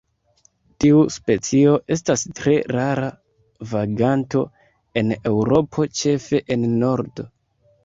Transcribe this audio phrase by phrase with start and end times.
[0.83, 3.11] Tiu specio estas tre rara
[3.75, 4.43] vaganto
[5.03, 7.31] en Eŭropo ĉefe en nordo.